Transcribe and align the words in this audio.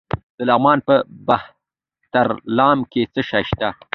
د 0.37 0.39
لغمان 0.49 0.79
په 0.87 0.95
مهترلام 1.27 2.79
کې 2.91 3.01
څه 3.13 3.21
شی 3.29 3.43
شته؟ 3.49 3.69